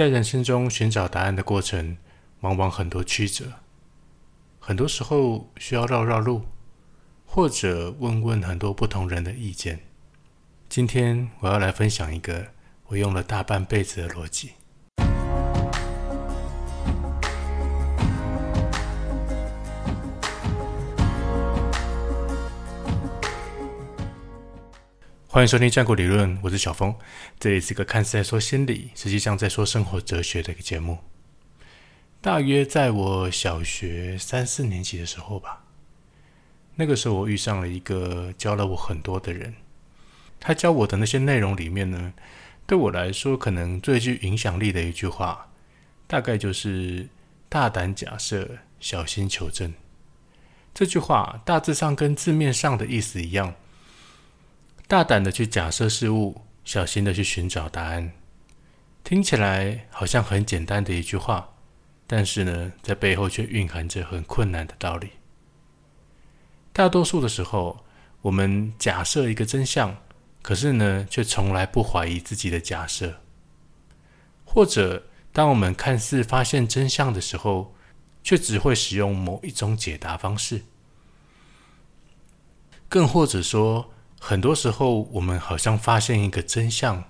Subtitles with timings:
[0.00, 1.98] 在人生中寻找答案的过程，
[2.40, 3.44] 往往很多曲折，
[4.58, 6.46] 很多时候需要绕绕路，
[7.26, 9.80] 或者问问很多不同人的意见。
[10.70, 12.46] 今天我要来分享一个
[12.86, 14.52] 我用了大半辈子的逻辑。
[25.32, 26.92] 欢迎收听《战国理论》，我是小峰。
[27.38, 30.98] 这里是一个看似在说心理，实际上在说生活哲学的一个节目。
[32.20, 35.62] 大约在我小学三四年级的时候吧，
[36.74, 39.54] 那个时候我遇上了一个教了我很多的人。
[40.40, 42.12] 他教我的那些内容里面呢，
[42.66, 45.52] 对我来说可能最具影响力的一句话，
[46.08, 47.08] 大概就是
[47.48, 49.72] “大胆假设，小心求证”。
[50.74, 53.54] 这句话大致上跟字面上的意思一样。
[54.90, 58.10] 大胆的去假设事物，小心的去寻找答案，
[59.04, 61.48] 听起来好像很简单的一句话，
[62.08, 65.10] 但是呢，在背后却蕴含着很困难的道理。
[66.72, 67.84] 大多数的时候，
[68.20, 69.96] 我们假设一个真相，
[70.42, 73.10] 可是呢，却从来不怀疑自己的假设；
[74.44, 77.72] 或者，当我们看似发现真相的时候，
[78.24, 80.62] 却只会使用某一种解答方式，
[82.88, 83.92] 更或者说。
[84.22, 87.02] 很多时候，我们好像发现一个真相，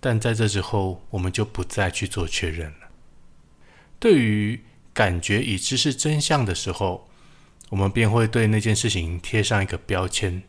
[0.00, 2.88] 但在这之后，我们就不再去做确认了。
[3.98, 4.60] 对于
[4.94, 7.08] 感觉已知是真相的时候，
[7.70, 10.42] 我们便会对那件事情贴上一个标签。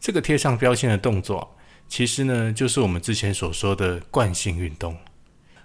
[0.00, 1.56] 这个贴上标签的动作，
[1.88, 4.98] 其实呢，就是我们之前所说的惯性运动。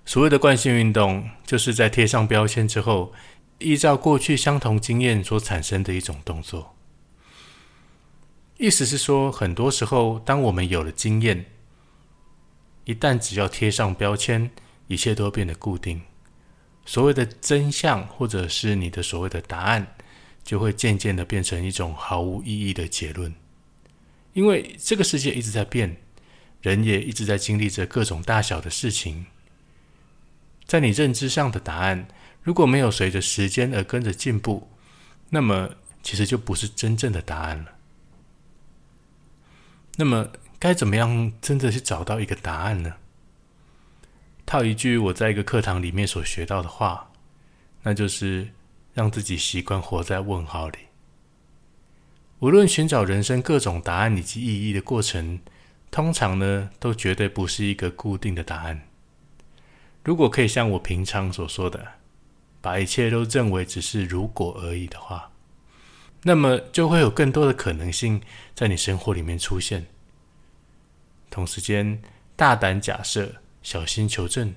[0.06, 3.12] 所谓的惯性运动，就是在贴上标签之后，
[3.58, 6.77] 依照过去相同经验所产生的一种动作。
[8.58, 11.46] 意思是说，很多时候，当我们有了经验，
[12.86, 14.50] 一旦只要贴上标签，
[14.88, 16.02] 一切都变得固定。
[16.84, 19.96] 所谓的真相，或者是你的所谓的答案，
[20.44, 23.36] 就会渐渐的变成一种毫无意义的结论。
[24.34, 25.98] 因为这个世界一直在变，
[26.62, 29.28] 人也一直在经历着各种大小的事情。
[30.66, 32.08] 在你认知上的答案，
[32.42, 34.68] 如果没有随着时间而跟着进步，
[35.30, 37.77] 那么其实就不是真正的答案了。
[40.00, 42.94] 那么该怎么样真的去找到一个答案呢？
[44.46, 47.12] 套一句我在一个课堂里面所学到的话，
[47.82, 48.48] 那就是
[48.94, 50.78] 让自己习惯活在问号里。
[52.40, 55.40] 无论寻找人生各种答案以及意义的过程，
[55.90, 58.88] 通常呢都绝对不是一个固定的答案。
[60.04, 61.94] 如果可以像我平常所说的，
[62.62, 65.32] 把一切都认为只是如果而已的话。
[66.28, 68.22] 那么就会有更多的可能性
[68.54, 69.86] 在你生活里面出现。
[71.30, 72.02] 同时间，
[72.36, 74.54] 大胆假设，小心求证，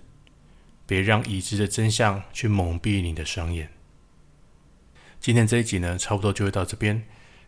[0.85, 3.71] 别让已知的真相去蒙蔽你的双眼。
[5.21, 7.01] 今天这一集呢，差不多就会到这边。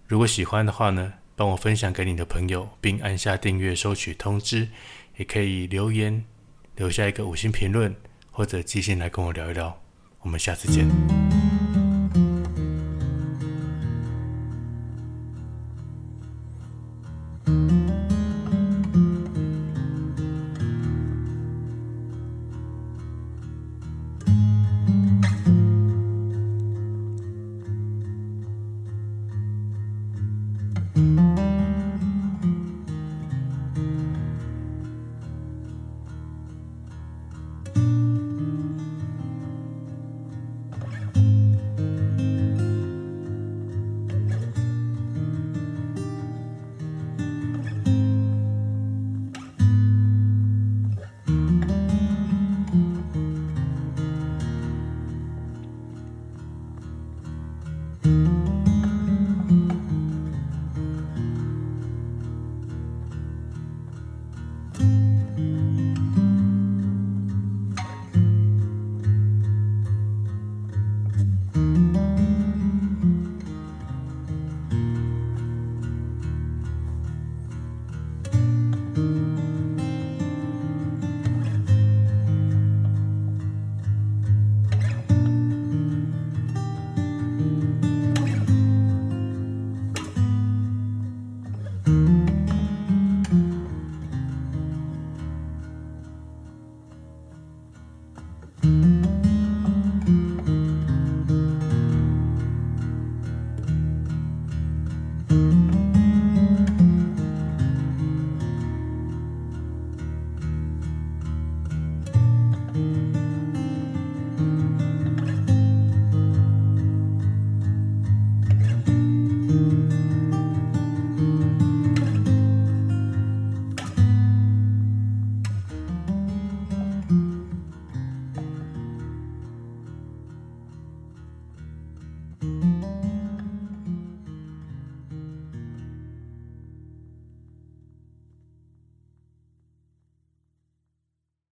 [0.07, 4.69] 如果喜欢的话呢，帮我分享给你的朋友，并按下订阅，收取通知。
[5.17, 6.25] 也可以留言，
[6.77, 7.93] 留下一个五星评论，
[8.31, 9.83] 或者寄信来跟我聊一聊。
[10.21, 11.22] 我们下次见。